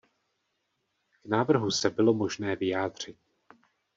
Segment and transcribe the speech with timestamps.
[1.21, 3.17] K návrhu se bylo možné vyjádřit.